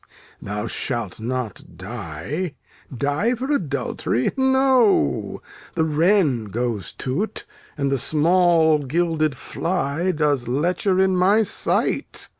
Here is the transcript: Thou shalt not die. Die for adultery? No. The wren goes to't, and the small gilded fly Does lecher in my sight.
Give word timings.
Thou 0.41 0.65
shalt 0.65 1.19
not 1.19 1.77
die. 1.77 2.55
Die 2.91 3.35
for 3.35 3.51
adultery? 3.51 4.31
No. 4.35 5.43
The 5.75 5.83
wren 5.83 6.45
goes 6.45 6.91
to't, 6.93 7.45
and 7.77 7.91
the 7.91 7.99
small 7.99 8.79
gilded 8.79 9.37
fly 9.37 10.09
Does 10.11 10.47
lecher 10.47 10.99
in 10.99 11.15
my 11.15 11.43
sight. 11.43 12.29